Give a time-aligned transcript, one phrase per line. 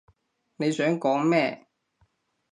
[0.55, 1.67] 你想講咩？